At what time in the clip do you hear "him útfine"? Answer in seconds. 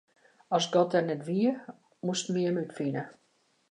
2.47-3.03